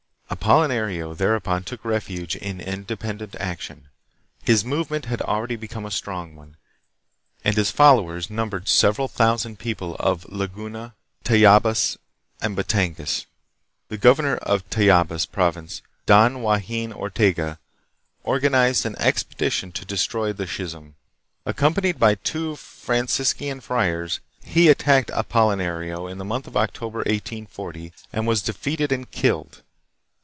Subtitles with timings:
[0.31, 3.89] Apolinario thereupon took refuge in independent action.
[4.43, 6.55] His movement had already become a strong one,
[7.43, 11.97] and his followers numbered several thousand people of Laguna, Tayabas,
[12.41, 13.25] and Batangas.
[13.89, 17.59] The governor of Tayabas province, Don Joaquin Ortega,
[18.23, 20.95] organized an expedition to destroy the schism.
[21.45, 27.93] Accom panied by two Franciscan friars, he attacked Apolinario in the month of October, 1840,
[28.11, 29.61] and was defeated and killed.